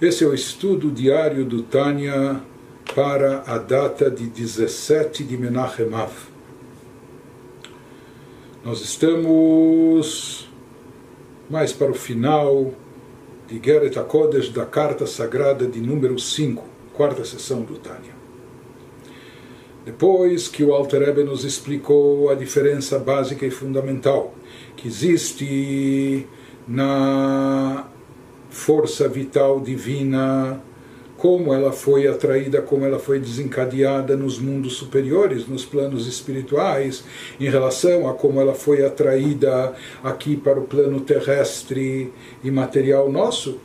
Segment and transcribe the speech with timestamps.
[0.00, 2.40] Esse é o estudo diário do Tânia
[2.94, 6.10] para a data de 17 de Menachem Av.
[8.64, 10.48] Nós estamos
[11.50, 12.72] mais para o final
[13.46, 18.14] de Geret HaKodesh da Carta Sagrada de número 5, quarta sessão do Tânia.
[19.84, 24.34] Depois que o Alter Rebbe nos explicou a diferença básica e fundamental
[24.78, 26.26] que existe
[26.66, 27.89] na
[28.50, 30.60] força vital divina,
[31.16, 37.04] como ela foi atraída, como ela foi desencadeada nos mundos superiores, nos planos espirituais,
[37.38, 42.10] em relação a como ela foi atraída aqui para o plano terrestre
[42.42, 43.58] e material nosso,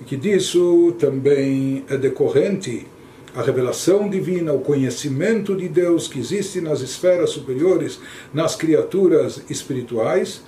[0.00, 2.86] e que disso também é decorrente
[3.34, 7.98] a revelação divina, o conhecimento de Deus que existe nas esferas superiores,
[8.32, 10.42] nas criaturas espirituais,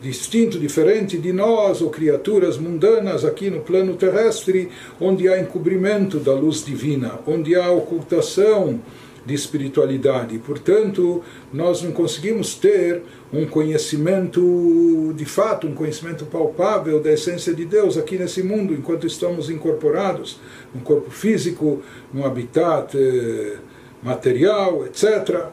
[0.00, 4.68] distinto, diferente de nós, ou criaturas mundanas aqui no plano terrestre,
[5.00, 8.80] onde há encobrimento da luz divina, onde há ocultação
[9.26, 10.38] de espiritualidade.
[10.38, 11.22] Portanto,
[11.52, 17.98] nós não conseguimos ter um conhecimento de fato, um conhecimento palpável da essência de Deus
[17.98, 20.40] aqui nesse mundo, enquanto estamos incorporados
[20.74, 23.56] num corpo físico, num habitat eh,
[24.02, 25.48] material, etc.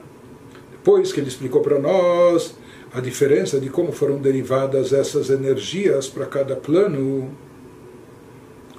[0.72, 2.56] Depois que ele explicou para nós
[2.96, 7.30] a diferença de como foram derivadas essas energias para cada plano.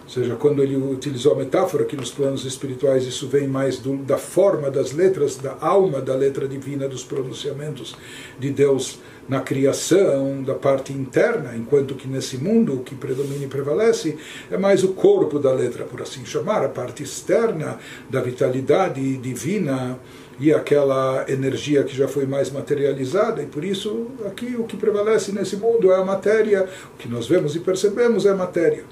[0.04, 3.96] Ou seja, quando ele utilizou a metáfora que nos planos espirituais isso vem mais do,
[3.98, 7.94] da forma das letras, da alma da letra divina, dos pronunciamentos
[8.38, 13.48] de Deus na criação, da parte interna, enquanto que nesse mundo o que predomina e
[13.48, 14.16] prevalece
[14.50, 17.78] é mais o corpo da letra, por assim chamar, a parte externa
[18.08, 19.98] da vitalidade divina
[20.38, 25.32] e aquela energia que já foi mais materializada, e por isso aqui o que prevalece
[25.32, 28.84] nesse mundo é a matéria, o que nós vemos e percebemos é a matéria.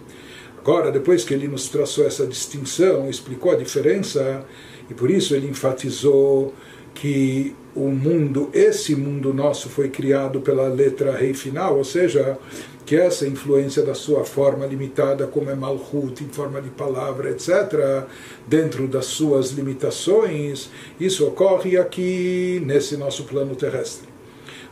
[0.58, 4.44] Agora, depois que ele nos traçou essa distinção, explicou a diferença,
[4.88, 6.54] e por isso ele enfatizou
[6.94, 12.38] que o mundo, esse mundo nosso, foi criado pela letra rei final, ou seja,
[12.84, 18.04] que essa influência da sua forma limitada, como é Malhut, em forma de palavra, etc.,
[18.46, 24.08] dentro das suas limitações, isso ocorre aqui nesse nosso plano terrestre.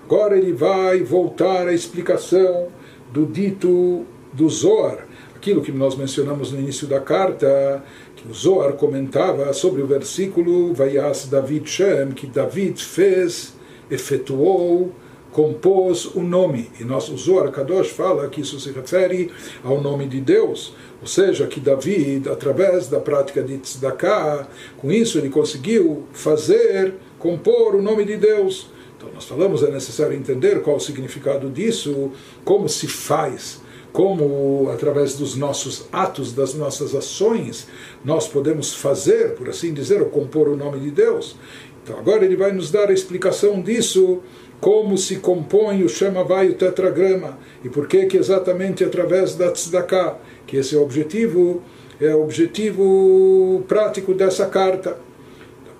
[0.04, 2.68] Agora ele vai voltar à explicação
[3.12, 7.82] do dito do Zohar, aquilo que nós mencionamos no início da carta,
[8.14, 13.54] que o Zohar comentava sobre o versículo Vayas David Shem, que David fez,
[13.90, 14.92] efetuou,
[15.32, 16.70] compôs o nome.
[16.78, 19.30] E nosso Zohar Kadosh fala que isso se refere
[19.64, 20.74] ao nome de Deus.
[21.00, 27.74] Ou seja, que David, através da prática de tzedakah, com isso ele conseguiu fazer, compor
[27.74, 28.70] o nome de Deus.
[28.96, 32.12] Então nós falamos, é necessário entender qual o significado disso,
[32.44, 33.60] como se faz
[33.92, 37.68] como através dos nossos atos, das nossas ações,
[38.02, 41.36] nós podemos fazer, por assim dizer, ou compor o nome de Deus.
[41.82, 44.22] Então agora ele vai nos dar a explicação disso
[44.62, 50.18] como se compõe o Shemavai, o tetragrama, e por que que exatamente através da tzedakah,
[50.46, 51.60] que esse é o objetivo,
[52.00, 54.96] é o objetivo prático dessa carta.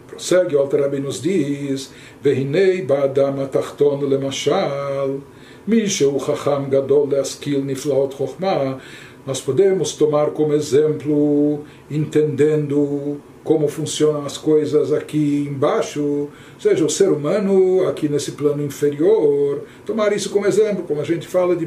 [0.08, 5.20] Prossegue, o Alter nos diz, Vehinei ba'adam atachton lemashal,
[5.64, 8.80] Misheu chacham gadol leaskil niflaot chokhmah,
[9.24, 16.90] nós podemos tomar como exemplo, entendendo como funcionam as coisas aqui embaixo, ou seja, o
[16.90, 21.66] ser humano aqui nesse plano inferior, tomar isso como exemplo, como a gente fala de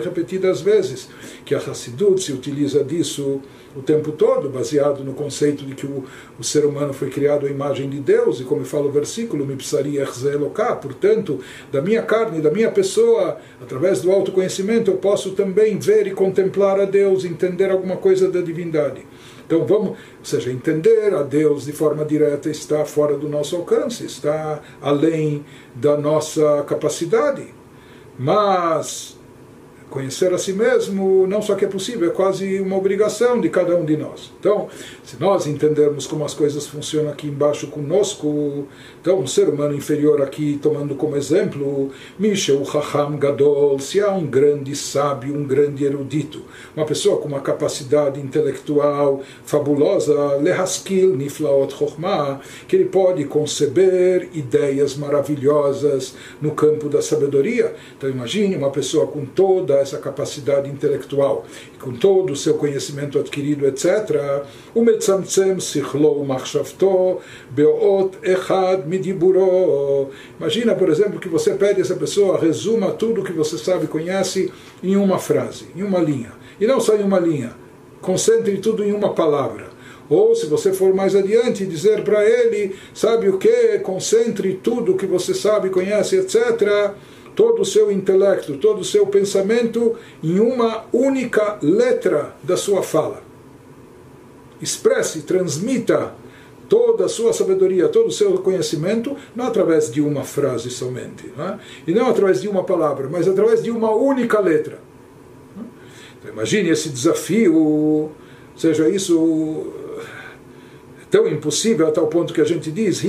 [0.00, 1.08] repetidas vezes,
[1.44, 3.40] que a Hassidut se utiliza disso
[3.74, 6.04] o tempo todo, baseado no conceito de que o,
[6.38, 9.46] o ser humano foi criado à imagem de Deus, e como fala o versículo,
[10.80, 16.12] portanto, da minha carne, da minha pessoa, através do autoconhecimento, eu posso também ver e
[16.12, 19.04] contemplar a Deus, entender alguma coisa da divindade.
[19.46, 24.04] Então vamos, ou seja, entender a Deus de forma direta está fora do nosso alcance,
[24.04, 27.54] está além da nossa capacidade.
[28.18, 29.15] Mas
[29.96, 33.74] Conhecer a si mesmo não só que é possível, é quase uma obrigação de cada
[33.74, 34.30] um de nós.
[34.38, 34.68] Então,
[35.02, 38.68] se nós entendermos como as coisas funcionam aqui embaixo conosco,
[39.00, 44.26] então um ser humano inferior aqui, tomando como exemplo, Mishel Chacham Gadol, se há um
[44.26, 46.42] grande sábio, um grande erudito,
[46.76, 54.94] uma pessoa com uma capacidade intelectual fabulosa, Lehaskil Niflaot Chochmah, que ele pode conceber ideias
[54.94, 57.74] maravilhosas no campo da sabedoria.
[57.96, 61.44] Então imagine uma pessoa com toda essa capacidade intelectual,
[61.74, 64.44] e com todo o seu conhecimento adquirido, etc.,
[64.74, 70.10] o metzamtzem sichlo machshavto beot echad midiburo.
[70.38, 73.88] Imagina, por exemplo, que você pede a essa pessoa resuma tudo que você sabe e
[73.88, 74.52] conhece
[74.82, 76.32] em uma frase, em uma linha.
[76.60, 77.52] E não só em uma linha
[78.00, 79.68] concentre tudo em uma palavra.
[80.08, 83.80] Ou, se você for mais adiante, dizer para ele, sabe o que?
[83.80, 86.92] Concentre tudo que você sabe, conhece, etc.,
[87.36, 89.94] todo o seu intelecto, todo o seu pensamento
[90.24, 93.22] em uma única letra da sua fala.
[94.60, 96.14] Expresse, transmita
[96.68, 101.58] toda a sua sabedoria, todo o seu conhecimento, não através de uma frase somente, é?
[101.86, 104.80] e não através de uma palavra, mas através de uma única letra.
[106.18, 108.10] Então, imagine esse desafio,
[108.56, 109.72] seja isso
[111.10, 113.00] tão impossível a tal ponto que a gente diz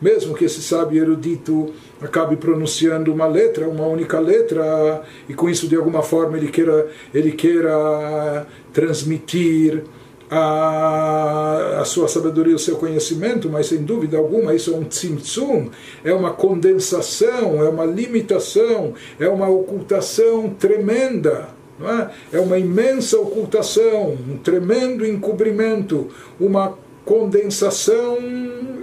[0.00, 5.68] mesmo que esse sábio erudito acabe pronunciando uma letra, uma única letra, e com isso
[5.68, 9.84] de alguma forma ele queira, ele queira transmitir
[10.30, 15.70] a, a sua sabedoria, o seu conhecimento, mas sem dúvida alguma isso é um tzimtzum,
[16.02, 22.36] é uma condensação, é uma limitação, é uma ocultação tremenda é?
[22.36, 28.18] é uma imensa ocultação, um tremendo encobrimento, uma condensação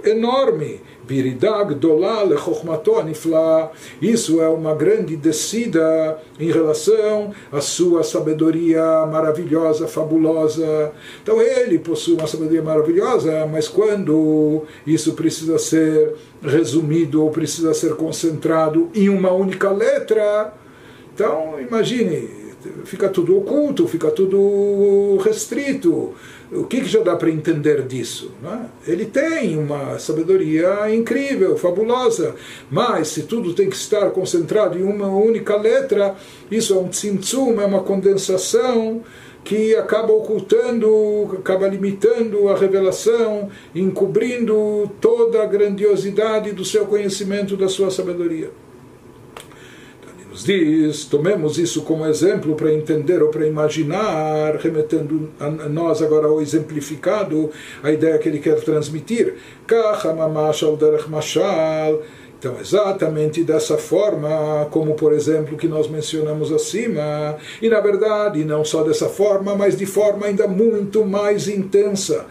[0.04, 0.80] enorme.
[4.00, 10.92] Isso é uma grande descida em relação à sua sabedoria maravilhosa, fabulosa.
[11.22, 17.94] Então ele possui uma sabedoria maravilhosa, mas quando isso precisa ser resumido ou precisa ser
[17.94, 20.54] concentrado em uma única letra,
[21.14, 22.41] então imagine,
[22.84, 26.14] fica tudo oculto, fica tudo restrito.
[26.50, 28.32] O que, que já dá para entender disso?
[28.44, 28.90] É?
[28.92, 32.34] Ele tem uma sabedoria incrível, fabulosa,
[32.70, 36.14] mas se tudo tem que estar concentrado em uma única letra,
[36.50, 39.02] isso é um tzimtzum, é uma condensação
[39.42, 47.68] que acaba ocultando, acaba limitando a revelação, encobrindo toda a grandiosidade do seu conhecimento, da
[47.68, 48.50] sua sabedoria
[50.32, 56.26] nos diz, tomemos isso como exemplo para entender ou para imaginar, remetendo a nós agora
[56.26, 57.50] ao exemplificado,
[57.82, 59.34] a ideia que ele quer transmitir.
[62.38, 68.64] Então, exatamente dessa forma, como por exemplo que nós mencionamos acima, e na verdade, não
[68.64, 72.26] só dessa forma, mas de forma ainda muito mais intensa,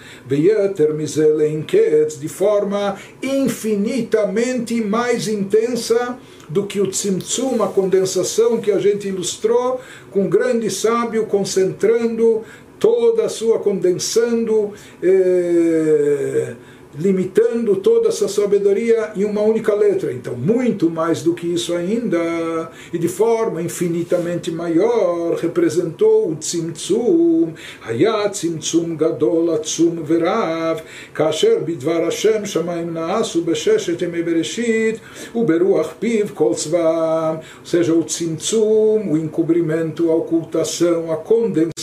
[2.20, 6.18] de forma infinitamente mais intensa
[6.52, 9.80] do que o tzimtzum, a condensação que a gente ilustrou,
[10.12, 12.44] com um grande sábio concentrando
[12.78, 14.74] toda a sua, condensando.
[15.02, 16.56] Eh,
[16.98, 20.12] limitando toda essa sabedoria em uma única letra.
[20.12, 27.54] Então, muito mais do que isso ainda, e de forma infinitamente maior, representou o Tzimtzum,
[27.82, 30.82] Hayat Tzimtzum Gadol Atzum Verav,
[31.14, 35.00] Kasher Bidvar Hashem Shamaim Naasu Besheshet Eme Bereshit,
[35.34, 41.81] Uberuach Piv Kol Tzvam, ou seja, o Tzimtzum, o encobrimento, a ocultação, a condensação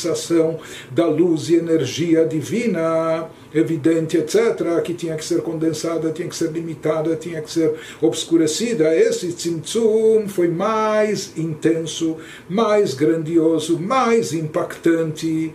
[0.91, 6.51] da luz e energia divina, evidente, etc., que tinha que ser condensada, tinha que ser
[6.51, 8.95] limitada, tinha que ser obscurecida.
[8.95, 12.17] Esse tzimtzum foi mais intenso,
[12.49, 15.55] mais grandioso, mais impactante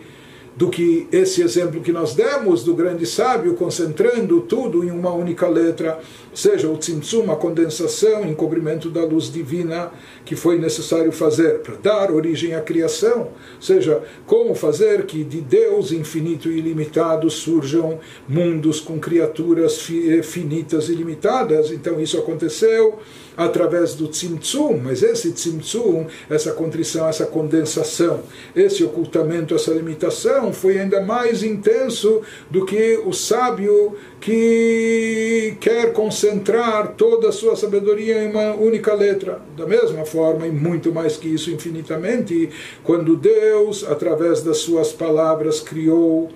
[0.56, 5.48] do que esse exemplo que nós demos do grande sábio, concentrando tudo em uma única
[5.48, 6.00] letra,
[6.34, 9.92] seja o tzimtzum, a condensação, encobrimento da luz divina
[10.24, 15.92] que foi necessário fazer para dar origem à criação, seja como fazer que de Deus
[15.92, 21.72] infinito e ilimitado surjam mundos com criaturas eh, finitas e limitadas.
[21.72, 23.00] Então isso aconteceu
[23.36, 28.22] através do tzimtzum, mas esse tzimtzum, essa contrição, essa condensação,
[28.56, 36.94] esse ocultamento, essa limitação foi ainda mais intenso do que o sábio que quer concentrar
[36.96, 39.42] toda a sua sabedoria em uma única letra.
[39.58, 42.50] Da mesma forma, e muito mais que isso infinitamente,
[42.84, 46.30] quando Deus, através das suas palavras, criou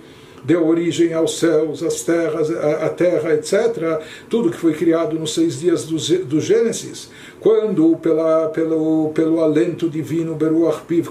[0.48, 4.00] deu origem aos céus, às terras, a, terra, etc.
[4.30, 9.90] Tudo que foi criado nos seis dias do, do Gênesis, quando pela, pelo, pelo alento
[9.90, 11.10] divino Beruach Piv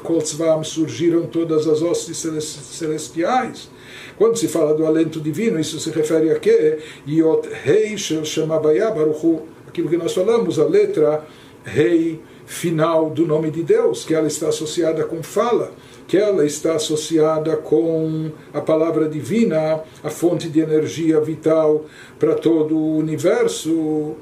[0.64, 3.70] surgiram todas as hostes celestiais.
[4.18, 6.80] Quando se fala do alento divino, isso se refere a quê?
[7.08, 11.24] Yot Hei Shel Shemabaya Baruchu, aquilo que nós falamos, a letra
[11.64, 15.72] Rei final do nome de Deus, que ela está associada com fala
[16.08, 21.86] que ela está associada com a palavra divina, a fonte de energia vital
[22.18, 24.16] para todo o universo.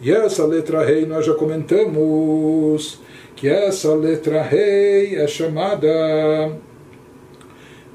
[0.00, 3.00] E essa letra rei nós já comentamos
[3.36, 5.88] que essa letra rei é chamada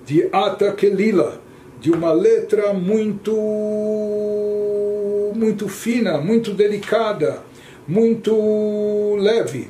[0.05, 1.41] de Atakelila,
[1.81, 3.33] de uma letra muito
[5.35, 7.41] muito fina, muito delicada,
[7.87, 9.69] muito leve.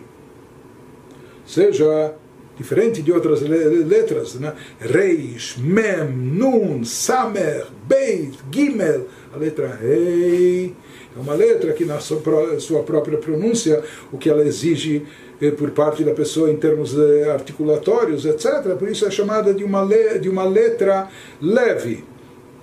[1.45, 2.13] Seja
[2.57, 4.53] diferente de outras letras, né?
[4.79, 10.75] Reis, Mem, Nun, Samer, Beit, Gimel, a letra Rei
[11.15, 13.81] é uma letra que na sua própria pronúncia,
[14.11, 15.05] o que ela exige
[15.41, 18.75] eh, por parte da pessoa em termos eh, articulatórios, etc.
[18.77, 19.85] Por isso é chamada de uma,
[20.19, 21.07] de uma letra
[21.41, 22.03] leve.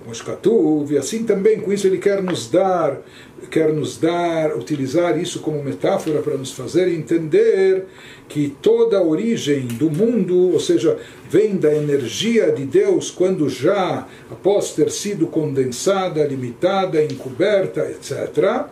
[0.05, 3.01] Moshkatuv, e assim também com isso ele quer nos dar,
[3.49, 7.85] quer nos dar, utilizar isso como metáfora para nos fazer entender
[8.27, 10.97] que toda a origem do mundo, ou seja,
[11.29, 18.67] vem da energia de Deus quando já, após ter sido condensada, limitada, encoberta, etc.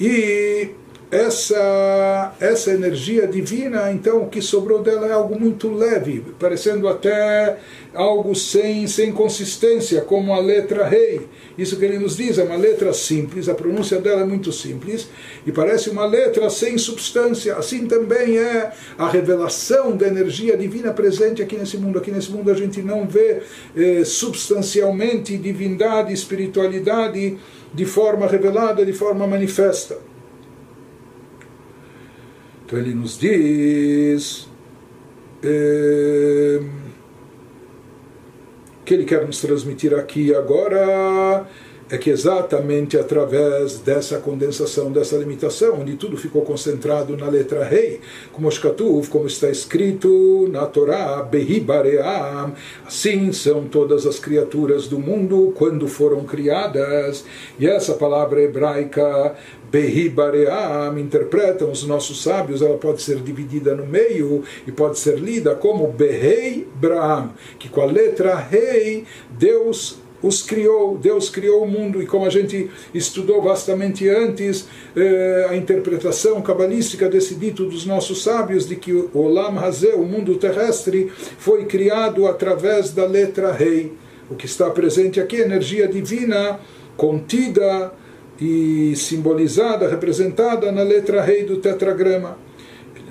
[0.00, 0.70] E
[1.10, 7.58] essa, essa energia divina, então o que sobrou dela é algo muito leve, parecendo até
[7.94, 11.28] algo sem, sem consistência, como a letra rei.
[11.56, 15.08] Isso que ele nos diz é uma letra simples, a pronúncia dela é muito simples,
[15.46, 17.54] e parece uma letra sem substância.
[17.54, 21.98] Assim também é a revelação da energia divina presente aqui nesse mundo.
[21.98, 23.42] Aqui nesse mundo a gente não vê
[23.76, 27.38] eh, substancialmente divindade, espiritualidade
[27.72, 30.15] de forma revelada, de forma manifesta.
[32.66, 34.48] Então ele nos diz
[35.40, 36.60] é,
[38.84, 41.46] que ele quer nos transmitir aqui agora
[41.88, 48.00] é que exatamente através dessa condensação, dessa limitação, onde tudo ficou concentrado na letra rei,
[48.32, 55.52] como Shkatuv, como está escrito na Torá, Behibaream, assim são todas as criaturas do mundo
[55.56, 57.24] quando foram criadas.
[57.58, 59.36] E essa palavra hebraica,
[59.70, 65.54] Behibaream, interpretam os nossos sábios, ela pode ser dividida no meio e pode ser lida
[65.54, 72.02] como Behei Braham, que com a letra rei, Deus os criou, Deus criou o mundo,
[72.02, 78.22] e como a gente estudou vastamente antes, eh, a interpretação cabalística desse dito dos nossos
[78.22, 83.92] sábios, de que o Olam Hazé, o mundo terrestre, foi criado através da letra Rei.
[84.30, 86.58] O que está presente aqui é energia divina
[86.96, 87.92] contida
[88.40, 92.45] e simbolizada, representada na letra Rei do tetragrama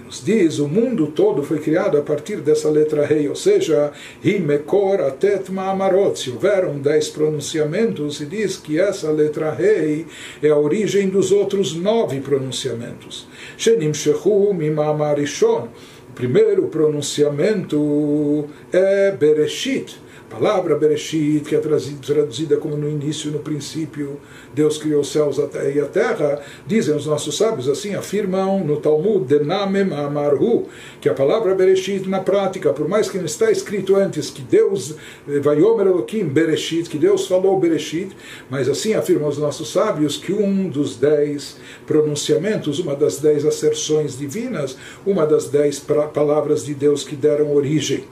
[0.05, 3.91] nos diz o mundo todo foi criado a partir dessa letra rei, ou seja,
[4.23, 6.19] Himekor Atet Ma'amarot.
[6.19, 10.05] Se houveram dez pronunciamentos, se diz que essa letra rei
[10.43, 13.27] é a origem dos outros nove pronunciamentos.
[13.57, 15.69] Shenim Shehu Mimamarishon.
[16.09, 20.04] O primeiro pronunciamento é Bereshit
[20.35, 24.19] palavra Bereshit, que é traduzida como no início, no princípio,
[24.53, 29.25] Deus criou os céus e a terra, dizem os nossos sábios, assim afirmam no Talmud,
[29.25, 30.67] Denamem Amarhu,
[30.99, 34.95] que a palavra Bereshit na prática, por mais que não está escrito antes que Deus,
[35.29, 38.09] eh, Vayomer Elohim Bereshit, que Deus falou Bereshit,
[38.49, 44.17] mas assim afirmam os nossos sábios que um dos dez pronunciamentos, uma das dez asserções
[44.17, 48.03] divinas, uma das dez palavras de Deus que deram origem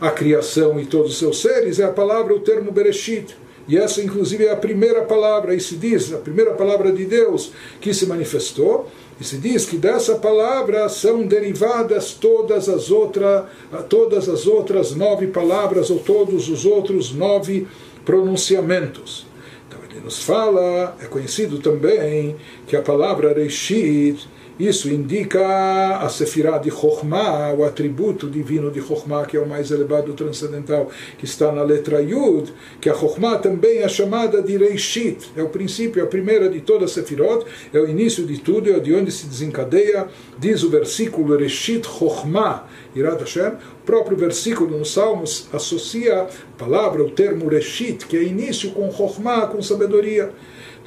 [0.00, 1.40] à criação e todos os seus
[1.78, 3.36] é a palavra, o termo Bereshit.
[3.68, 7.52] E essa, inclusive, é a primeira palavra, e se diz, a primeira palavra de Deus
[7.80, 8.90] que se manifestou.
[9.20, 13.48] E se diz que dessa palavra são derivadas todas as, outra,
[13.88, 17.68] todas as outras nove palavras, ou todos os outros nove
[18.04, 19.26] pronunciamentos.
[19.68, 22.36] Então ele nos fala, é conhecido também,
[22.66, 24.26] que a palavra Reshit
[24.60, 29.70] isso indica a Sefirah de Chokhmah, o atributo divino de Chokhmah, que é o mais
[29.70, 35.30] elevado transcendental, que está na letra Yud, que a Chokhmah também é chamada de Reishit,
[35.36, 38.78] é o princípio, a primeira de toda a Sefirot, é o início de tudo, é
[38.78, 40.08] de onde se desencadeia,
[40.40, 42.66] diz o versículo Reishit Chokhmah,
[42.96, 46.28] Irat Hashem, o próprio versículo nos Salmos associa a
[46.58, 50.30] palavra, o termo Reshit, que é início com Chokhmah, com sabedoria.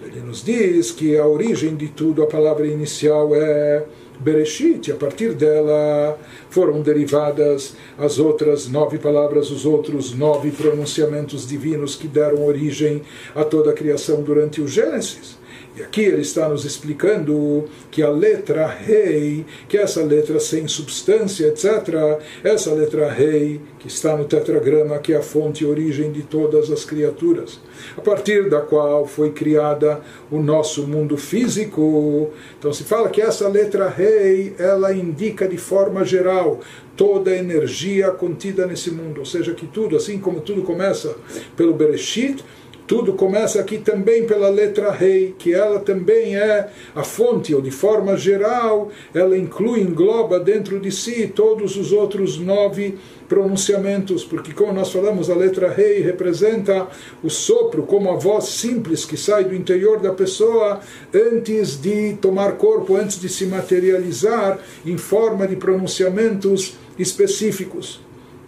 [0.03, 3.85] Ele nos diz que a origem de tudo, a palavra inicial é
[4.19, 6.17] Bereshit, a partir dela
[6.49, 13.01] foram derivadas as outras nove palavras, os outros nove pronunciamentos divinos que deram origem
[13.35, 15.37] a toda a criação durante o Gênesis.
[15.75, 21.47] E aqui ele está nos explicando que a letra rei, que essa letra sem substância,
[21.47, 26.21] etc., essa letra rei, que está no tetragrama, que é a fonte e origem de
[26.21, 27.59] todas as criaturas,
[27.97, 29.99] a partir da qual foi criada
[30.29, 32.29] o nosso mundo físico.
[32.59, 36.61] Então se fala que essa letra rei, ela indica de forma geral
[36.95, 41.15] toda a energia contida nesse mundo, ou seja, que tudo, assim como tudo começa
[41.57, 42.45] pelo Bereshit,
[42.85, 47.71] tudo começa aqui também pela letra rei, que ela também é a fonte, ou de
[47.71, 52.97] forma geral, ela inclui, engloba dentro de si todos os outros nove
[53.27, 56.87] pronunciamentos, porque como nós falamos, a letra rei representa
[57.23, 60.81] o sopro, como a voz simples que sai do interior da pessoa
[61.13, 68.01] antes de tomar corpo, antes de se materializar em forma de pronunciamentos específicos.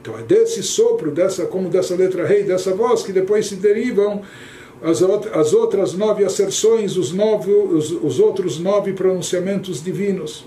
[0.05, 4.21] Então é desse sopro, dessa, como dessa letra rei, dessa voz, que depois se derivam
[4.79, 10.45] as, as outras nove asserções, os, nove, os, os outros nove pronunciamentos divinos.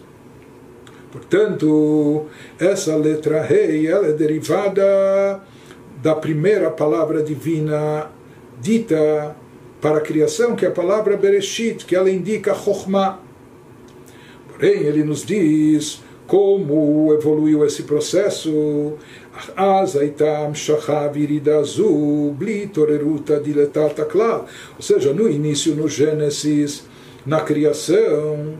[1.10, 5.42] Portanto, essa letra rei ela é derivada
[6.00, 8.12] da primeira palavra divina
[8.60, 9.34] dita
[9.80, 13.18] para a criação, que é a palavra Bereshit, que ela indica Chokhmah.
[14.52, 18.52] Porém, ele nos diz como evoluiu esse processo.
[24.76, 26.84] Ou seja, no início, no Gênesis,
[27.24, 28.54] na criação,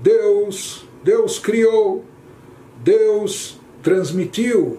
[0.00, 2.04] Deus, Deus criou,
[2.82, 4.78] Deus transmitiu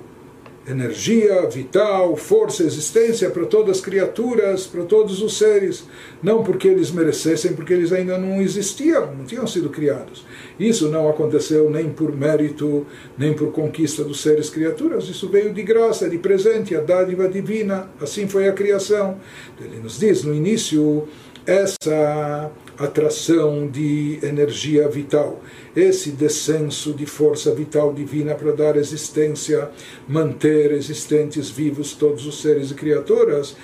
[0.67, 5.85] energia vital, força, existência para todas as criaturas, para todos os seres,
[6.21, 10.23] não porque eles merecessem, porque eles ainda não existiam, não tinham sido criados.
[10.59, 12.85] Isso não aconteceu nem por mérito,
[13.17, 17.89] nem por conquista dos seres criaturas, isso veio de graça, de presente, a dádiva divina,
[17.99, 19.17] assim foi a criação.
[19.59, 21.07] Ele nos diz no início
[21.45, 22.51] essa
[22.83, 25.41] atração de energia vital,
[25.75, 29.69] esse descenso de força vital divina para dar existência,
[30.07, 33.55] manter existentes vivos todos os seres e criaturas.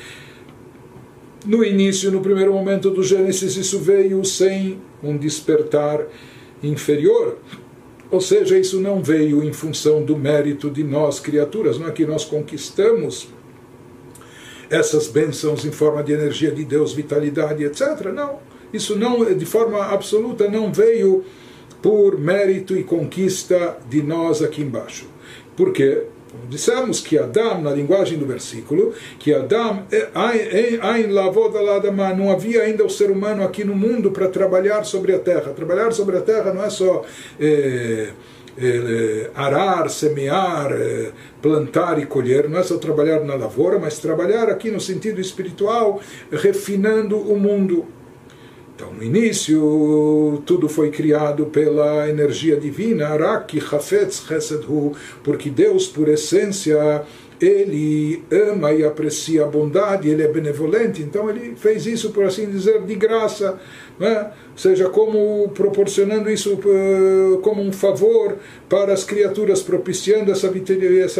[1.45, 6.05] No início, no primeiro momento do Gênesis, isso veio sem um despertar
[6.61, 7.37] inferior.
[8.09, 12.05] Ou seja, isso não veio em função do mérito de nós, criaturas, não é que
[12.05, 13.29] nós conquistamos
[14.69, 18.11] essas bênçãos em forma de energia de Deus, vitalidade, etc.
[18.13, 18.39] Não,
[18.73, 21.23] isso não, de forma absoluta, não veio
[21.81, 25.07] por mérito e conquista de nós aqui embaixo.
[25.55, 26.03] Por quê?
[26.49, 29.83] Dissemos que Adam, na linguagem do versículo, que Adam,
[32.15, 35.53] não havia ainda o ser humano aqui no mundo para trabalhar sobre a terra.
[35.53, 37.03] Trabalhar sobre a terra não é só
[37.39, 38.09] é,
[38.59, 44.49] é, arar, semear, é, plantar e colher, não é só trabalhar na lavoura, mas trabalhar
[44.49, 47.85] aqui no sentido espiritual, refinando o mundo.
[48.77, 54.23] Então, no início, tudo foi criado pela energia divina, Araki Hafetz
[54.69, 57.01] Hu, porque Deus, por essência,
[57.41, 62.51] ele ama e aprecia a bondade, ele é benevolente, então ele fez isso, por assim
[62.51, 63.59] dizer, de graça,
[63.99, 64.31] né?
[64.51, 68.37] ou seja, como proporcionando isso uh, como um favor
[68.69, 70.51] para as criaturas, propiciando essa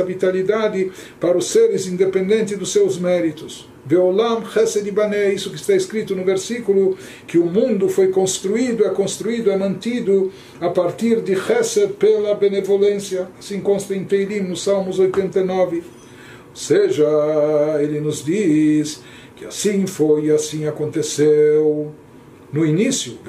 [0.04, 3.68] vitalidade para os seres, independente dos seus méritos.
[3.88, 8.90] Veolam Chesed Ibaneh, isso que está escrito no versículo, que o mundo foi construído, é
[8.90, 13.30] construído, é mantido a partir de Chesed pela benevolência.
[13.40, 15.78] Assim consta em Teilim, no Salmos 89.
[15.78, 15.84] Ou
[16.54, 17.06] seja,
[17.80, 19.02] ele nos diz
[19.38, 21.94] que assim foi e assim aconteceu
[22.58, 23.20] no início,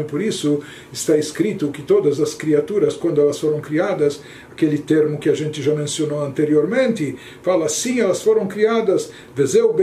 [0.00, 0.60] e por isso
[0.90, 5.62] está escrito que todas as criaturas, quando elas foram criadas, aquele termo que a gente
[5.62, 9.74] já mencionou anteriormente, fala assim, elas foram criadas, Vezeu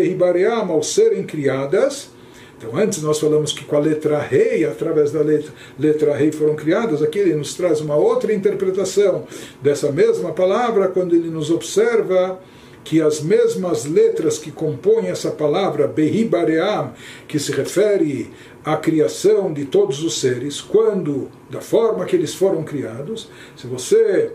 [0.74, 2.10] ao serem criadas.
[2.58, 6.56] Então, antes nós falamos que com a letra rei, através da letra, letra rei foram
[6.56, 9.28] criadas, aqui ele nos traz uma outra interpretação
[9.62, 12.40] dessa mesma palavra, quando ele nos observa
[12.88, 16.94] que as mesmas letras que compõem essa palavra Behibaream,
[17.28, 18.32] que se refere
[18.64, 24.32] à criação de todos os seres, quando, da forma que eles foram criados, se você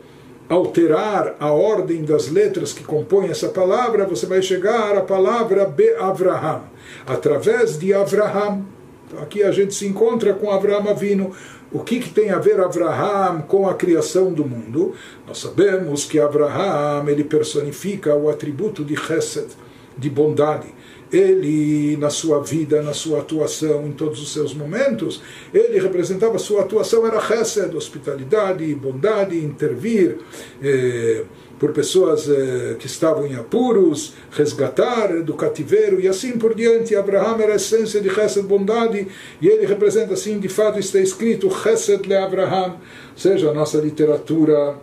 [0.51, 6.65] alterar a ordem das letras que compõem essa palavra, você vai chegar à palavra Be-Avraham,
[7.07, 8.67] através de Avraham.
[9.07, 11.33] Então, aqui a gente se encontra com Avraham Avino,
[11.73, 14.95] o que, que tem a ver Abraham com a criação do mundo?
[15.27, 19.49] Nós sabemos que Abraham ele personifica o atributo de Chesed,
[19.97, 20.69] de bondade.
[21.11, 26.63] Ele, na sua vida, na sua atuação, em todos os seus momentos, ele representava, sua
[26.63, 30.19] atuação era Chesed, hospitalidade, bondade, intervir.
[30.63, 31.25] Eh,
[31.63, 36.97] por pessoas eh, que estavam em apuros, resgatar do cativeiro e assim por diante.
[36.97, 39.07] Abraham era a essência de Chesed, bondade,
[39.41, 42.73] e ele representa assim, de fato está escrito Chesed le Abraham,
[43.13, 44.75] ou seja, a nossa literatura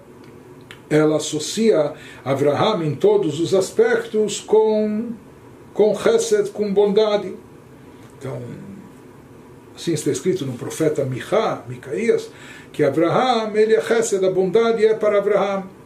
[0.89, 1.91] ela associa
[2.23, 5.09] Abraham em todos os aspectos com,
[5.73, 7.33] com Chesed, com bondade.
[8.17, 8.41] Então,
[9.75, 12.29] assim está escrito no profeta Michá, Micaías,
[12.71, 15.77] que Abraham, ele é Chesed, a bondade é para Abraham.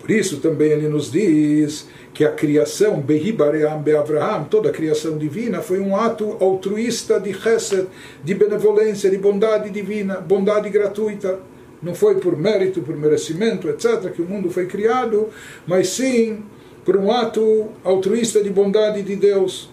[0.00, 5.60] Por isso também ele nos diz que a criação, Behibaream Beavraham, toda a criação divina,
[5.60, 7.86] foi um ato altruísta de chesed,
[8.24, 11.38] de benevolência, de bondade divina, bondade gratuita.
[11.82, 15.28] Não foi por mérito, por merecimento, etc., que o mundo foi criado,
[15.66, 16.42] mas sim
[16.84, 19.70] por um ato altruísta de bondade de Deus.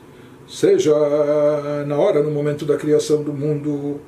[0.47, 0.93] Seja
[1.85, 3.99] na hora, no momento da criação do mundo,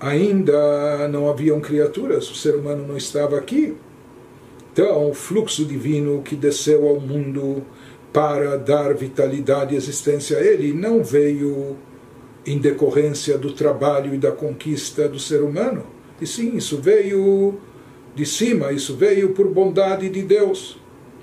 [0.00, 3.76] ainda não haviam criaturas, o ser humano não estava aqui.
[4.74, 7.62] Então, o fluxo divino que desceu ao mundo
[8.12, 11.76] para dar vitalidade e existência a ele não veio
[12.44, 15.86] em decorrência do trabalho e da conquista do ser humano.
[16.20, 17.54] E sim, isso veio
[18.16, 20.76] de cima, isso veio por bondade de Deus.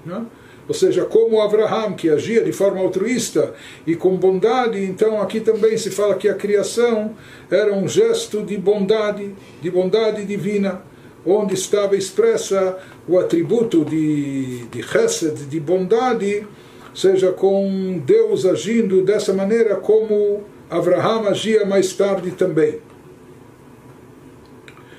[0.06, 0.26] Né?
[0.66, 3.54] Ou seja, como Abraham, que agia de forma altruísta
[3.86, 7.16] e com bondade, então aqui também se fala que a criação
[7.50, 10.90] era um gesto de bondade, de bondade divina
[11.26, 16.46] onde estava expressa o atributo de, de Chesed, de bondade,
[16.94, 22.80] seja com Deus agindo dessa maneira como Abraham agia mais tarde também.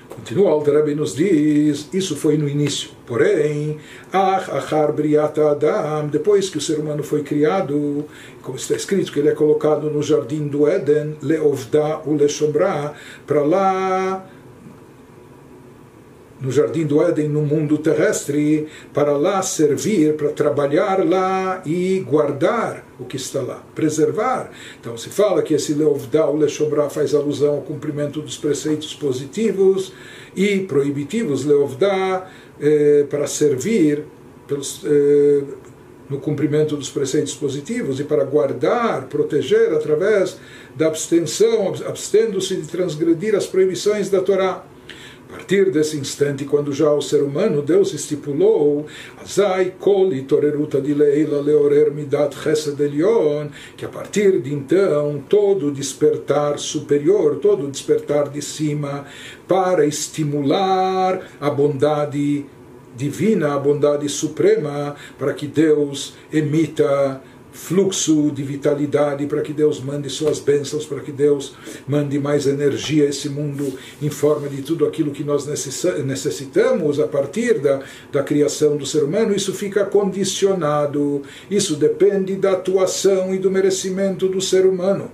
[0.08, 2.90] Continua o Alter nos diz, isso foi no início.
[3.06, 3.78] Porém,
[4.92, 8.04] briata adam, depois que o ser humano foi criado,
[8.40, 12.00] como está escrito que ele é colocado no jardim do Éden, leovda
[13.26, 14.24] para lá
[16.42, 22.84] no jardim do Éden, no mundo terrestre, para lá servir, para trabalhar lá e guardar
[22.98, 24.50] o que está lá, preservar.
[24.80, 29.92] Então se fala que esse Leovdá, o Leshomra, faz alusão ao cumprimento dos preceitos positivos
[30.34, 32.28] e proibitivos, Leovdá,
[32.60, 34.04] eh, para servir
[34.48, 35.44] pelos, eh,
[36.10, 40.38] no cumprimento dos preceitos positivos e para guardar, proteger através
[40.74, 44.64] da abstenção, abstendo-se de transgredir as proibições da Torá.
[45.32, 48.84] A partir desse instante, quando já o ser humano, Deus estipulou,
[49.18, 52.76] Azai koli toreruta de leila leorer midat chesed
[53.74, 59.06] que a partir de então, todo despertar superior, todo despertar de cima,
[59.48, 62.44] para estimular a bondade
[62.94, 70.08] divina, a bondade suprema, para que Deus emita fluxo de vitalidade, para que Deus mande
[70.08, 71.54] suas bênçãos, para que Deus
[71.86, 77.06] mande mais energia a esse mundo em forma de tudo aquilo que nós necessitamos a
[77.06, 79.34] partir da, da criação do ser humano.
[79.34, 85.10] Isso fica condicionado, isso depende da atuação e do merecimento do ser humano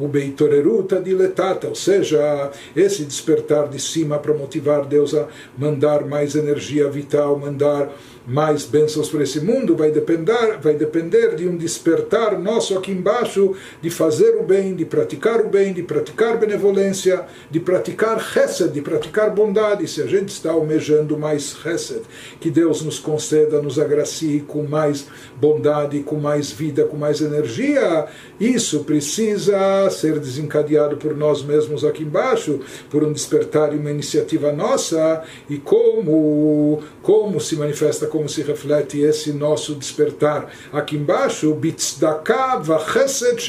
[0.00, 6.34] o beitoreruta diletata, ou seja, esse despertar de cima para motivar Deus a mandar mais
[6.34, 7.92] energia vital, mandar
[8.30, 13.56] mais bênçãos para esse mundo vai depender, vai depender de um despertar nosso aqui embaixo
[13.82, 18.80] de fazer o bem, de praticar o bem, de praticar benevolência, de praticar chesed, de
[18.80, 19.88] praticar bondade.
[19.88, 22.02] Se a gente está almejando mais chesed,
[22.38, 25.06] que Deus nos conceda, nos agracie com mais
[25.40, 28.06] bondade, com mais vida, com mais energia,
[28.38, 34.52] isso precisa ser desencadeado por nós mesmos aqui embaixo, por um despertar e uma iniciativa
[34.52, 40.52] nossa, e como, como se manifesta como se reflete esse nosso despertar.
[40.72, 41.56] Aqui embaixo,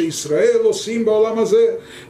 [0.06, 0.72] Israel.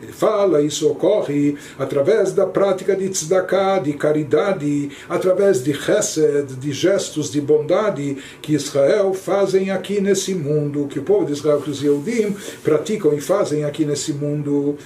[0.02, 6.72] Ele fala, isso ocorre através da prática de tzedakah, de caridade, através de chesed, de
[6.72, 11.70] gestos de bondade que Israel fazem aqui nesse mundo, que o povo de Israel, que
[11.70, 14.78] os Yehudim, praticam e fazem aqui nesse mundo.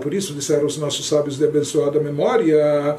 [0.00, 2.96] Por isso disseram os nossos sábios de abençoada memória,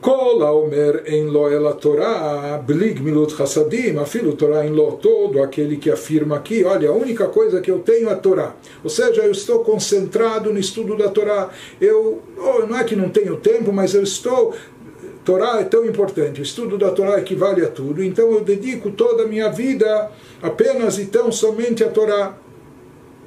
[0.00, 5.76] כל האומר אין לו אלא תורה, בלי גמילות חסדים, אפילו תורה אין לו todo aquele
[5.76, 8.54] que afirma aqui, olha, a única coisa que eu tenho é a Torá.
[8.84, 11.50] Ou seja, eu estou concentrado no estudo da Torá.
[11.80, 14.54] Eu, oh, não é que não tenho tempo, mas eu estou
[15.24, 19.24] Torá é tão importante, o estudo da Torá equivale a tudo, então eu dedico toda
[19.24, 20.08] a minha vida
[20.40, 22.38] apenas e tão somente a Torá.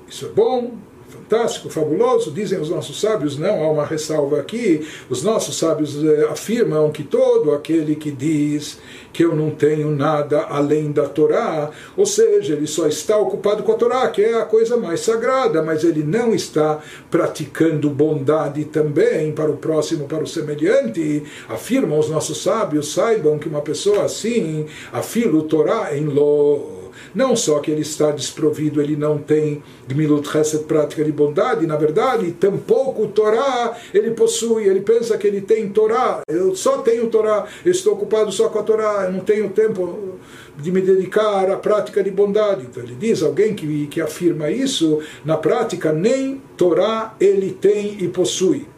[0.07, 0.77] Isso é bom,
[1.08, 4.86] fantástico, fabuloso, dizem os nossos sábios, não há uma ressalva aqui.
[5.08, 8.78] Os nossos sábios eh, afirmam que todo aquele que diz
[9.12, 13.72] que eu não tenho nada além da Torá, ou seja, ele só está ocupado com
[13.72, 19.32] a Torá, que é a coisa mais sagrada, mas ele não está praticando bondade também
[19.32, 21.22] para o próximo, para o semelhante.
[21.48, 26.83] Afirmam os nossos sábios, saibam que uma pessoa assim, afila o Torá em lo
[27.14, 31.76] não só que ele está desprovido, ele não tem Gmilut Chesed, prática de bondade, na
[31.76, 37.46] verdade, tampouco Torá ele possui, ele pensa que ele tem Torá, eu só tenho Torá,
[37.64, 40.18] eu estou ocupado só com a Torá, eu não tenho tempo
[40.56, 42.66] de me dedicar à prática de bondade.
[42.70, 48.08] Então ele diz, alguém que, que afirma isso, na prática nem Torá ele tem e
[48.08, 48.73] possui.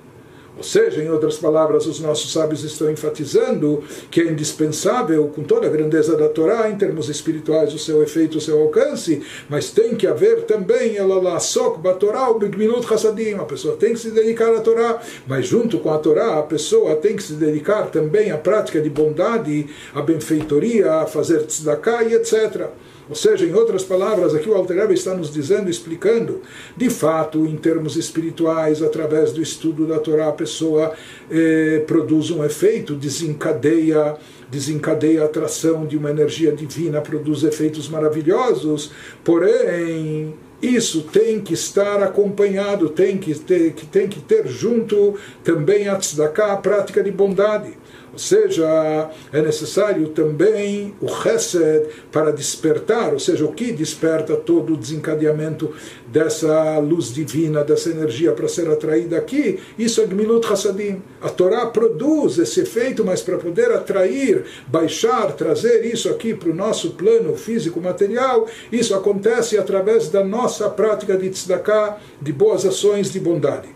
[0.57, 5.67] Ou seja, em outras palavras, os nossos sábios estão enfatizando que é indispensável, com toda
[5.67, 9.95] a grandeza da Torá, em termos espirituais, o seu efeito, o seu alcance, mas tem
[9.95, 14.55] que haver também, ela lá, sok, batorá, bigminut hassadim, a pessoa tem que se dedicar
[14.55, 18.39] à Torá, mas junto com a Torá, a pessoa tem que se dedicar também à
[18.39, 22.71] prática de bondade, à benfeitoria, a fazer tzedakah e etc.
[23.09, 26.41] Ou seja, em outras palavras, aqui o Alter está nos dizendo, explicando,
[26.77, 30.93] de fato, em termos espirituais, através do estudo da Torá, a pessoa
[31.31, 34.17] eh, produz um efeito, desencadeia
[34.49, 38.93] desencadeia a atração de uma energia divina, produz efeitos maravilhosos,
[39.25, 45.15] porém isso tem que estar acompanhado, tem que ter, tem que ter junto
[45.45, 47.77] também a tzedakah, a prática de bondade.
[48.17, 54.73] Ou seja, é necessário também o chesed para despertar, ou seja, o que desperta todo
[54.73, 55.75] o desencadeamento
[56.07, 61.03] dessa luz divina, dessa energia para ser atraída aqui, isso é Gmilut Hassadim.
[61.21, 66.55] A Torá produz esse efeito, mas para poder atrair, baixar, trazer isso aqui para o
[66.55, 73.13] nosso plano físico material, isso acontece através da nossa prática de tzedakah, de boas ações,
[73.13, 73.76] de bondade.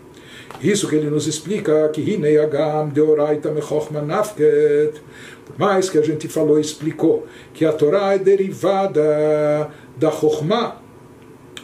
[0.59, 5.01] Isso que ele nos explica que Hinei Agam Deoraita Mechochma Nafket.
[5.45, 10.81] Por mais que a gente falou e explicou que a Torá é derivada da Chochma.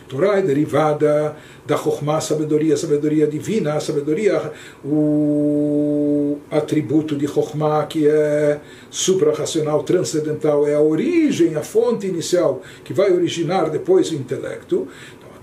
[0.07, 8.61] Torá é derivada da Chokhmah, sabedoria, sabedoria divina, sabedoria, o atributo de Chokhmah que é
[8.89, 14.87] suprarracional, transcendental, é a origem, a fonte inicial que vai originar depois o intelecto.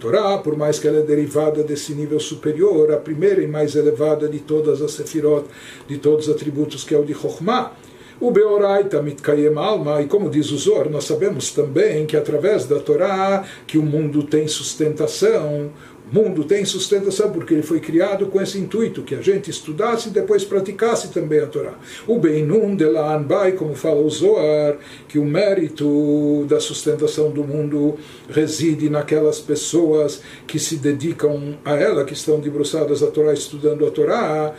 [0.04, 4.28] Torá, por mais que ela é derivada desse nível superior, a primeira e mais elevada
[4.28, 5.46] de todas as sefirot,
[5.88, 7.72] de todos os atributos, que é o de Chokhmah.
[8.20, 12.78] O Beoraita Mitkayem Alma, e como diz o Zor, nós sabemos também que através da
[12.78, 15.70] Torá que o mundo tem sustentação,
[16.12, 20.12] mundo tem sustentação porque ele foi criado com esse intuito, que a gente estudasse e
[20.12, 21.74] depois praticasse também a Torá.
[22.06, 24.76] O Beinun de la Anbai, como fala o Zohar,
[25.08, 32.04] que o mérito da sustentação do mundo reside naquelas pessoas que se dedicam a ela,
[32.04, 34.54] que estão debruçadas a Torá, estudando a Torá,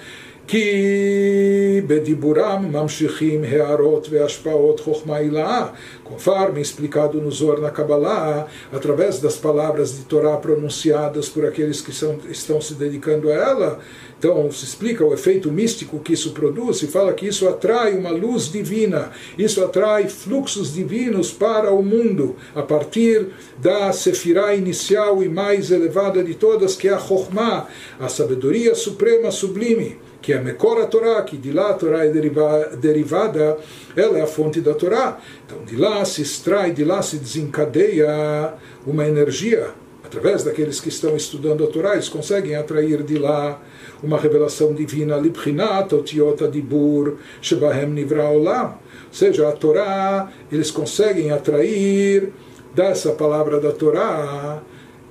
[0.50, 5.66] כי בדיבורם ממשיכים הערות והשפעות חוכמה הילאה,
[6.04, 11.92] conforme explicado no Zohar na Kabbalah, através das palavras de Torá pronunciadas por aqueles que
[11.92, 13.78] são, estão se dedicando a ela.
[14.18, 18.10] Então, se explica o efeito místico que isso produz, e fala que isso atrai uma
[18.10, 25.28] luz divina, isso atrai fluxos divinos para o mundo, a partir da sefirá inicial e
[25.28, 27.68] mais elevada de todas, que é a Chokhmah,
[28.00, 32.09] a sabedoria suprema sublime que é Mekor a Torá, que de lá a Torá é
[32.09, 33.57] derivada,
[33.95, 35.19] ela é a fonte da Torá.
[35.45, 38.53] Então de lá se extrai, de lá se desencadeia
[38.85, 39.69] uma energia.
[40.03, 43.59] Através daqueles que estão estudando a Torá, eles conseguem atrair de lá
[44.03, 48.29] uma revelação divina, Libchinat, Otiota Dibur, Shebahem Nivra.
[48.29, 48.77] Ou
[49.11, 52.31] seja, a Torá, eles conseguem atrair
[52.73, 54.61] dessa palavra da Torá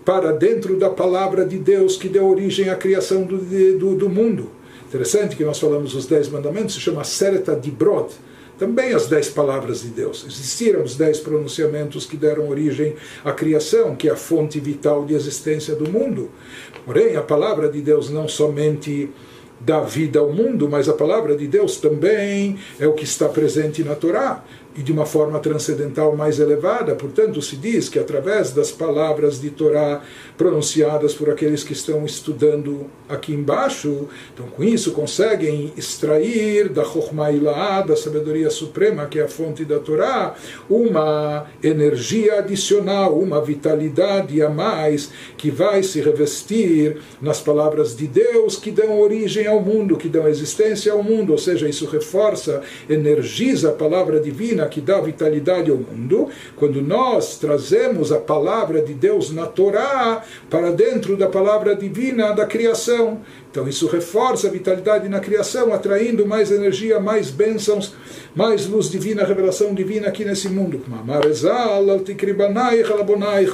[0.05, 4.51] para dentro da palavra de Deus que deu origem à criação do, do, do mundo.
[4.94, 8.12] Interessante que nós falamos os dez mandamentos, se chama Sereta de Brod,
[8.57, 10.24] também as dez palavras de Deus.
[10.24, 15.12] Existiram os dez pronunciamentos que deram origem à criação, que é a fonte vital de
[15.12, 16.30] existência do mundo.
[16.87, 19.11] Porém, a palavra de Deus não somente
[19.59, 23.83] dá vida ao mundo, mas a palavra de Deus também é o que está presente
[23.83, 24.44] na Torá
[24.77, 26.95] e de uma forma transcendental mais elevada.
[26.95, 30.03] Portanto, se diz que através das palavras de Torá
[30.37, 37.25] pronunciadas por aqueles que estão estudando aqui embaixo, então com isso conseguem extrair da Chokhmah
[37.87, 40.35] da sabedoria suprema, que é a fonte da Torá,
[40.69, 48.57] uma energia adicional, uma vitalidade a mais que vai se revestir nas palavras de Deus
[48.57, 53.71] que dão origem ao mundo, que dão existência ao mundo, ou seja, isso reforça, energiza
[53.71, 59.33] a palavra divina que dá vitalidade ao mundo, quando nós trazemos a palavra de Deus
[59.33, 63.20] na Torá para dentro da palavra divina da criação.
[63.55, 67.95] Então isso reforça a vitalidade na criação, atraindo mais energia, mais bênçãos,
[68.35, 70.83] mais luz divina, revelação divina aqui nesse mundo.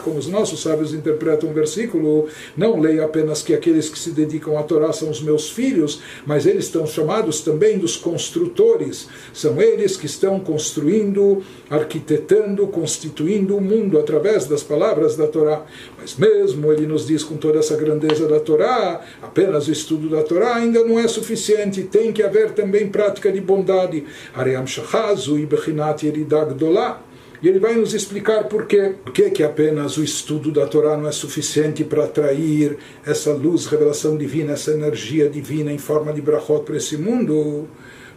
[0.02, 4.56] Como os nossos sábios interpretam o versículo, não leia apenas que aqueles que se dedicam
[4.56, 9.06] à Torá são os meus filhos, mas eles estão chamados também dos construtores.
[9.34, 15.62] São eles que estão construindo, arquitetando, constituindo o mundo através das palavras da Torá.
[16.00, 20.22] Mas mesmo ele nos diz com toda essa grandeza da Torá, apenas o estudo da
[20.22, 24.04] Torá ainda não é suficiente, tem que haver também prática de bondade.
[24.34, 27.02] Aream shachazu e bechinat yeridah gdolá.
[27.42, 28.94] E ele vai nos explicar por quê.
[29.02, 33.64] Por que, que apenas o estudo da Torá não é suficiente para atrair essa luz,
[33.64, 37.66] revelação divina, essa energia divina em forma de brachot para esse mundo?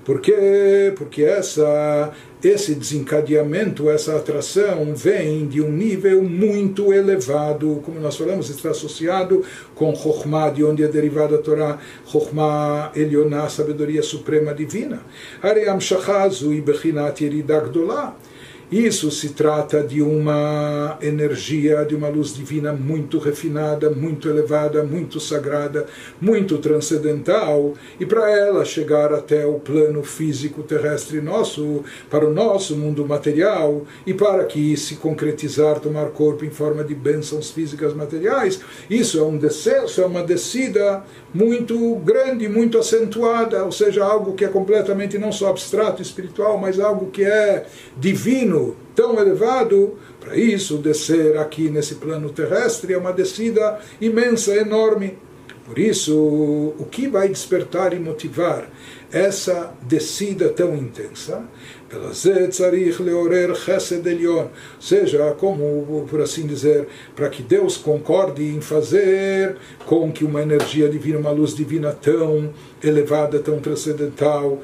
[0.05, 0.93] Por quê?
[0.97, 2.11] Porque essa,
[2.43, 9.43] esse desencadeamento, essa atração vem de um nível muito elevado, como nós falamos, está associado
[9.73, 15.01] com Chokhmah, de onde é derivada a Torá, Chokhmah Elioná, sabedoria suprema divina.
[15.41, 17.21] Aream Shachazu e Bechinat.
[18.71, 25.19] Isso se trata de uma energia, de uma luz divina muito refinada, muito elevada, muito
[25.19, 25.85] sagrada,
[26.19, 32.75] muito transcendental, e para ela chegar até o plano físico terrestre nosso, para o nosso
[32.75, 38.59] mundo material, e para que se concretizar, tomar corpo em forma de bênçãos físicas materiais,
[38.89, 44.45] isso é um descenso, é uma descida muito grande, muito acentuada, ou seja, algo que
[44.45, 47.65] é completamente não só abstrato, espiritual, mas algo que é
[47.97, 48.52] divino,
[48.95, 49.97] tão elevado.
[50.19, 55.17] Para isso, descer aqui nesse plano terrestre é uma descida imensa, enorme.
[55.65, 56.15] Por isso,
[56.77, 58.69] o que vai despertar e motivar
[59.11, 61.43] essa descida tão intensa?
[64.79, 70.89] seja, como por assim dizer, para que Deus concorde em fazer com que uma energia
[70.89, 72.51] divina, uma luz divina tão
[72.83, 74.59] elevada, tão transcendental,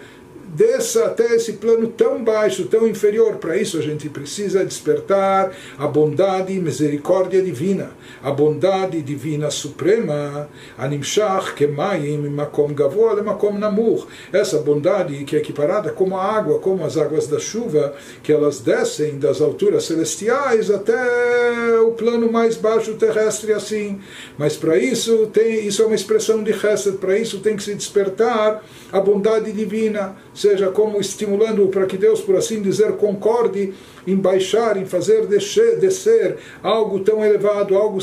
[0.56, 3.38] desça até esse plano tão baixo, tão inferior.
[3.38, 7.92] Para isso a gente precisa despertar a bondade e misericórdia divina,
[8.24, 14.08] a bondade divina suprema, animshach kemayim makom gavoa makom namur.
[14.32, 18.60] Essa bondade que é equiparada como a água, como as águas da chuva, que elas
[18.60, 24.00] descem das alturas celestiais até o plano mais baixo terrestre assim.
[24.38, 27.76] Mas para isso tem isso é uma expressão de Chesed, para isso tem que se
[27.76, 33.74] despertar a bondade divina seja como estimulando para que Deus, por assim dizer, concorde
[34.08, 38.00] em baixar, em fazer descer, algo tão elevado, algo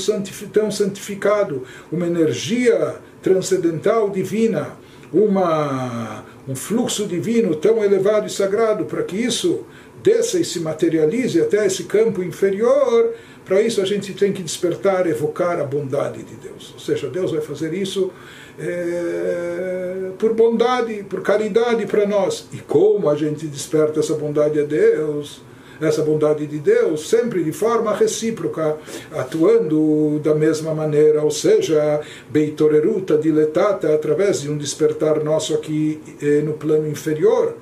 [0.52, 4.76] tão santificado, uma energia transcendental divina,
[5.10, 9.64] uma, um fluxo divino tão elevado e sagrado, para que isso
[10.02, 13.14] desça e se materialize até esse campo inferior,
[13.46, 16.72] para isso a gente tem que despertar, evocar a bondade de Deus.
[16.74, 18.12] Ou seja, Deus vai fazer isso
[18.58, 22.48] é, por bondade, por caridade para nós.
[22.52, 25.40] E como a gente desperta essa bondade a Deus?
[25.80, 28.76] essa bondade de Deus, sempre de forma recíproca,
[29.12, 36.40] atuando da mesma maneira, ou seja, beitoreruta diletata, através de um despertar nosso aqui eh,
[36.42, 37.56] no plano inferior,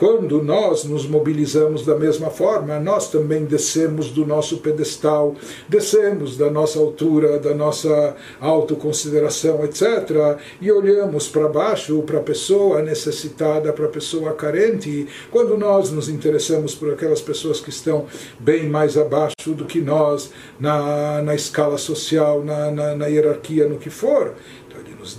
[0.00, 5.34] quando nós nos mobilizamos da mesma forma, nós também descemos do nosso pedestal,
[5.68, 12.80] descemos da nossa altura, da nossa autoconsideração, etc., e olhamos para baixo, para a pessoa
[12.80, 15.06] necessitada, para a pessoa carente.
[15.30, 18.06] Quando nós nos interessamos por aquelas pessoas que estão
[18.38, 23.76] bem mais abaixo do que nós, na, na escala social, na, na, na hierarquia, no
[23.76, 24.32] que for,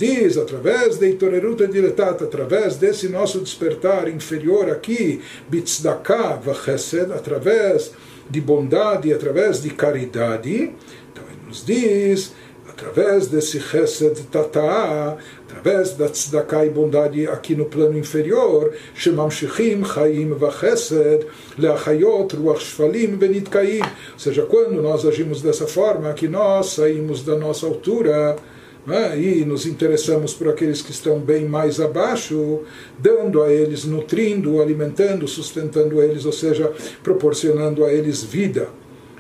[0.02, 7.92] diz, através de Itoreruta Diretata, através desse nosso despertar inferior aqui, Bitzdaka Vachesed, através
[8.28, 10.74] de bondade, através de caridade,
[11.12, 12.34] então ele nos diz,
[12.68, 20.34] através desse Chesed Tata'a, através da tzedakah e bondade aqui no plano inferior, Shemamshichim Chaim
[20.34, 21.28] Vachesed
[21.60, 23.82] Leachayot Ruach Shfalim Benitkaim.
[24.14, 28.38] Ou seja, quando nós agimos dessa forma, que nós saímos da nossa altura,
[28.86, 29.20] né?
[29.20, 32.62] e nos interessamos por aqueles que estão bem mais abaixo,
[32.98, 36.72] dando a eles, nutrindo, alimentando, sustentando eles, ou seja,
[37.04, 38.70] proporcionando a eles vida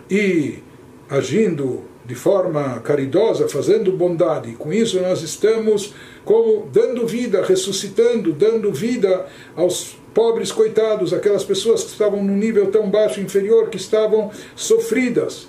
[0.09, 0.59] e
[1.09, 4.53] agindo de forma caridosa, fazendo bondade.
[4.53, 5.93] Com isso nós estamos
[6.25, 12.69] como dando vida, ressuscitando, dando vida aos pobres coitados, aquelas pessoas que estavam num nível
[12.69, 15.47] tão baixo, inferior, que estavam sofridas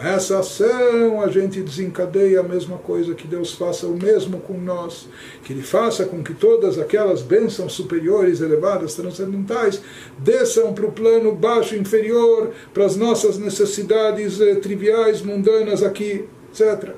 [0.00, 5.08] essa ação a gente desencadeia a mesma coisa, que Deus faça o mesmo com nós,
[5.42, 9.82] que Ele faça com que todas aquelas bênçãos superiores, elevadas, transcendentais,
[10.18, 16.94] desçam para o plano baixo, inferior, para as nossas necessidades eh, triviais, mundanas aqui, etc.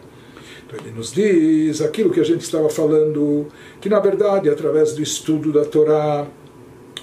[0.67, 3.47] Então ele nos diz aquilo que a gente estava falando,
[3.81, 6.27] que na verdade, através do estudo da Torá,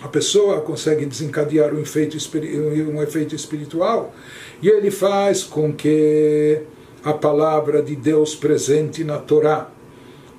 [0.01, 2.17] a pessoa consegue desencadear um efeito,
[2.93, 4.13] um efeito espiritual
[4.61, 6.61] e ele faz com que
[7.03, 9.69] a palavra de Deus presente na Torá,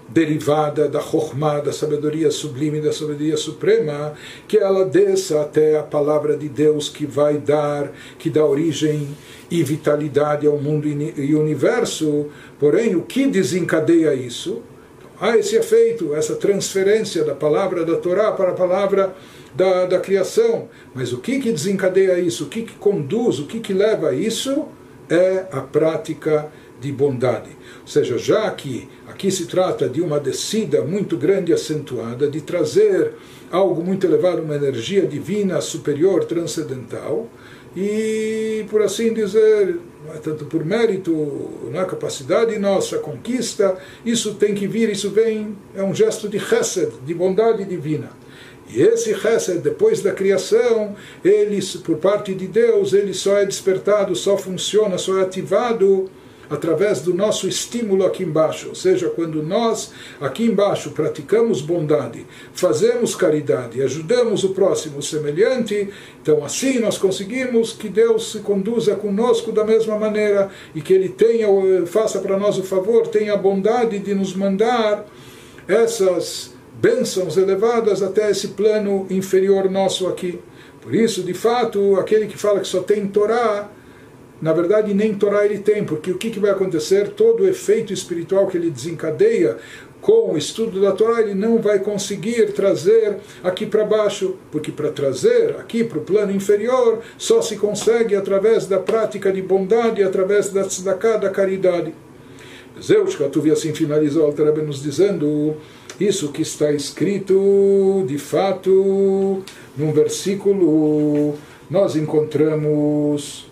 [0.08, 4.14] derivada da Chokhmah, da sabedoria sublime, da sabedoria suprema,
[4.46, 9.08] que ela desça até a palavra de Deus que vai dar, que dá origem
[9.50, 12.26] e vitalidade ao mundo e universo.
[12.58, 14.62] Porém, o que desencadeia isso?
[15.20, 19.14] Há esse efeito, essa transferência da palavra da Torá para a palavra
[19.54, 20.68] da, da criação.
[20.94, 22.44] Mas o que, que desencadeia isso?
[22.44, 23.40] O que, que conduz?
[23.40, 24.66] O que, que leva a isso?
[25.10, 26.50] É a prática
[26.80, 27.50] de bondade.
[27.80, 32.40] Ou seja, já que aqui se trata de uma descida muito grande e acentuada, de
[32.40, 33.14] trazer
[33.50, 37.28] algo muito elevado, uma energia divina superior, transcendental,
[37.76, 39.78] e por assim dizer,
[40.22, 41.12] tanto por mérito,
[41.70, 46.38] na é, capacidade nossa, conquista, isso tem que vir, isso vem, é um gesto de
[46.38, 48.10] chesed, de bondade divina.
[48.70, 50.94] E esse Hesed, depois da criação,
[51.24, 56.10] ele, por parte de Deus, ele só é despertado, só funciona, só é ativado
[56.50, 58.68] através do nosso estímulo aqui embaixo.
[58.68, 65.88] Ou seja, quando nós aqui embaixo praticamos bondade, fazemos caridade, ajudamos o próximo, o semelhante,
[66.22, 71.08] então assim nós conseguimos que Deus se conduza conosco da mesma maneira e que Ele
[71.08, 71.48] tenha,
[71.86, 75.06] faça para nós o favor, tenha a bondade de nos mandar
[75.66, 80.38] essas bênçãos elevadas até esse plano inferior nosso aqui.
[80.80, 83.68] Por isso, de fato, aquele que fala que só tem Torá,
[84.40, 87.10] na verdade nem Torá ele tem, porque o que, que vai acontecer?
[87.10, 89.56] Todo o efeito espiritual que ele desencadeia
[90.00, 94.90] com o estudo da Torá, ele não vai conseguir trazer aqui para baixo, porque para
[94.90, 100.50] trazer aqui para o plano inferior só se consegue através da prática de bondade, através
[100.50, 101.92] da tzedakah, da caridade.
[102.80, 105.56] Zeus, Katuvi assim finalizou o Altarebe nos dizendo
[105.98, 109.42] isso que está escrito, de fato,
[109.76, 111.34] num versículo,
[111.68, 113.47] nós encontramos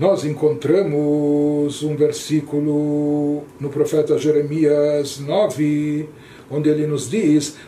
[0.00, 6.08] nós encontramos um versículo no profeta Jeremias 9,
[6.50, 7.58] onde ele nos diz: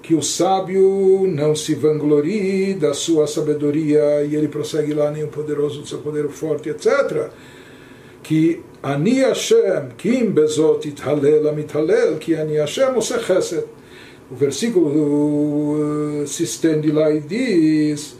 [0.00, 5.28] que o sábio não se vanglorie da sua sabedoria, e ele prossegue lá, nem o
[5.28, 7.28] poderoso do seu poder forte, etc.
[8.22, 12.94] Que Ani Hashem, Kim Bezot Ithalel Amithalel, que Ani Hashem.
[14.28, 18.16] O versículo se estende lá e diz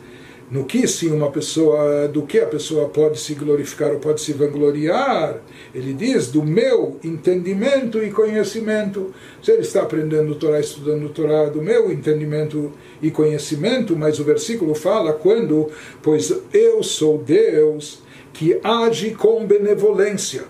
[0.50, 4.32] no que sim uma pessoa, do que a pessoa pode se glorificar ou pode se
[4.32, 5.40] vangloriar,
[5.74, 9.12] ele diz do meu entendimento e conhecimento.
[9.42, 12.72] Se ele está aprendendo Torá, estudando Torá, do meu entendimento
[13.02, 15.68] e conhecimento, mas o versículo fala quando,
[16.02, 20.44] pois eu sou Deus que age com benevolência.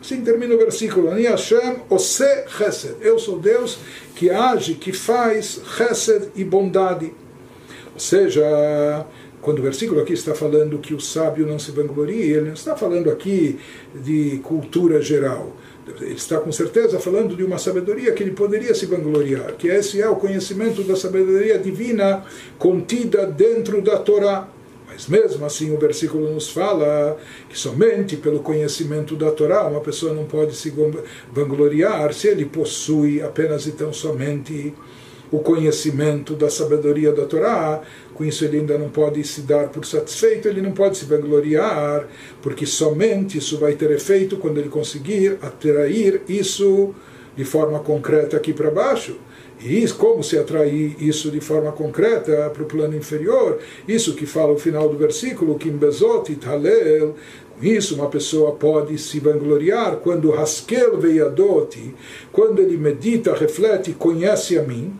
[0.00, 1.10] Assim termina o versículo.
[1.10, 2.96] Ani Hashem ose chesed.
[3.00, 3.78] Eu sou Deus
[4.14, 7.12] que age, que faz chesed e bondade.
[7.96, 9.06] Ou seja,
[9.40, 12.76] quando o versículo aqui está falando que o sábio não se vangloria, ele não está
[12.76, 13.58] falando aqui
[13.94, 15.56] de cultura geral.
[15.98, 20.02] Ele está com certeza falando de uma sabedoria que ele poderia se vangloriar, que esse
[20.02, 22.22] é o conhecimento da sabedoria divina
[22.58, 24.46] contida dentro da Torá.
[24.86, 27.16] Mas mesmo assim o versículo nos fala
[27.48, 30.70] que somente pelo conhecimento da Torá uma pessoa não pode se
[31.32, 34.74] vangloriar se ele possui apenas e tão somente
[35.30, 37.82] o conhecimento da sabedoria da Torá,
[38.14, 42.08] com isso ele ainda não pode se dar por satisfeito, ele não pode se vangloriar,
[42.42, 46.94] porque somente isso vai ter efeito quando ele conseguir atrair isso
[47.36, 49.16] de forma concreta aqui para baixo.
[49.58, 53.58] E como se atrair isso de forma concreta para o plano inferior?
[53.88, 56.30] Isso que fala o final do versículo, Kim Bezot
[57.56, 61.94] com isso uma pessoa pode se vangloriar quando Haskel Veiadoti,
[62.30, 64.92] quando ele medita, reflete, conhece a mim,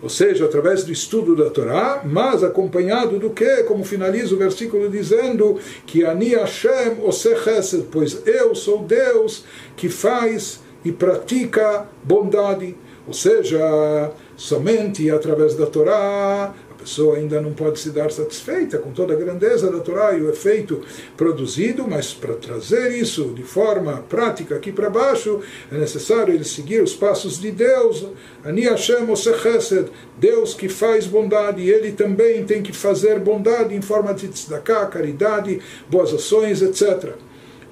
[0.00, 3.64] ou seja, através do estudo da Torá, mas acompanhado do que?
[3.64, 9.44] Como finaliza o versículo dizendo que Ani Hashem Chesed, pois eu sou Deus
[9.76, 12.76] que faz e pratica bondade.
[13.06, 19.12] Ou seja, somente através da Torá pessoa ainda não pode se dar satisfeita com toda
[19.12, 20.82] a grandeza da Torá e o efeito
[21.16, 26.82] produzido, mas para trazer isso de forma prática aqui para baixo, é necessário ele seguir
[26.82, 28.06] os passos de Deus,
[28.44, 34.14] Ani Hashem Chesed, Deus que faz bondade, ele também tem que fazer bondade em forma
[34.14, 37.14] de tzedakah, caridade, boas ações, etc.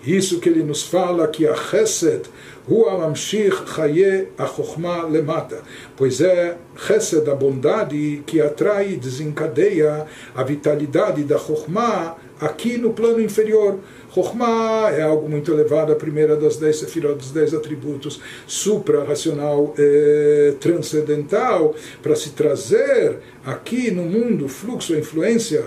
[0.07, 2.23] Isso que ele nos fala que a Chesed
[2.69, 5.63] Rua Mamshich Chaye Achochma Lemata.
[5.97, 12.93] Pois é Chesed, a bondade, que atrai e desencadeia a vitalidade da Chochma aqui no
[12.93, 13.79] plano inferior.
[14.15, 20.55] Chokhmah é algo muito elevado, a primeira das dez sefirot, dos dez atributos, supra-racional, eh,
[20.59, 25.65] transcendental, para se trazer aqui no mundo fluxo, influência,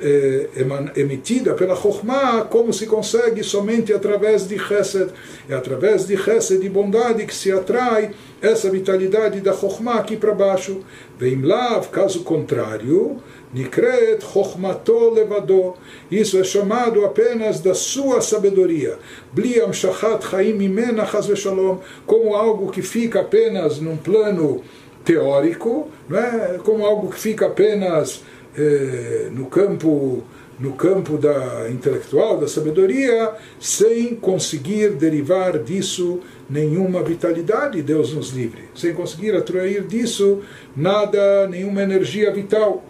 [0.00, 0.48] é,
[0.96, 5.10] emitida pela Chokhmah, como se consegue somente através de Chesed.
[5.48, 10.32] É através de Chesed e bondade que se atrai essa vitalidade da Chokhmah aqui para
[10.32, 10.80] baixo.
[11.18, 13.20] Vem lá, caso contrário,
[13.52, 15.74] Nikret Chokhmato levado.
[16.10, 18.98] Isso é chamado apenas da sua sabedoria.
[19.32, 21.78] Bliam Shachat Chaim Imena Shalom.
[22.06, 24.62] Como algo que fica apenas num plano
[25.04, 26.60] teórico, não é?
[26.62, 28.22] como algo que fica apenas
[28.56, 30.24] eh, no campo
[30.58, 38.68] no campo da intelectual, da sabedoria, sem conseguir derivar disso nenhuma vitalidade, Deus nos livre,
[38.74, 40.40] sem conseguir atrair disso
[40.76, 42.84] nada, nenhuma energia vital.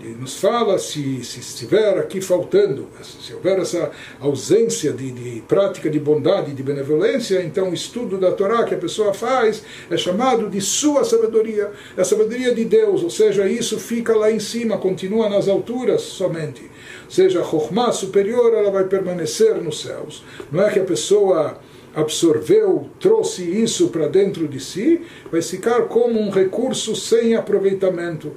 [0.00, 3.90] Ele nos fala se, se estiver aqui faltando, se houver essa
[4.20, 8.74] ausência de, de prática de bondade e de benevolência, então o estudo da Torá que
[8.74, 13.48] a pessoa faz é chamado de sua sabedoria, é a sabedoria de Deus, ou seja,
[13.48, 16.62] isso fica lá em cima, continua nas alturas somente.
[16.62, 20.22] Ou seja, a Chokhmah superior ela vai permanecer nos céus.
[20.52, 21.58] Não é que a pessoa
[21.92, 25.00] absorveu, trouxe isso para dentro de si,
[25.32, 28.32] vai ficar como um recurso sem aproveitamento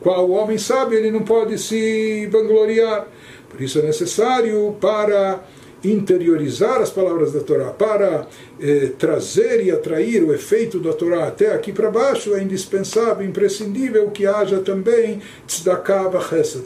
[0.00, 3.06] qual o homem sabe, ele não pode se vangloriar.
[3.48, 5.42] Por isso é necessário para
[5.84, 8.26] interiorizar as palavras da Torá, para
[8.60, 14.10] eh, trazer e atrair o efeito da Torá até aqui para baixo, é indispensável, imprescindível
[14.10, 16.10] que haja também tzedakah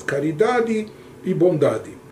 [0.06, 0.86] caridade
[1.24, 2.05] e bondade.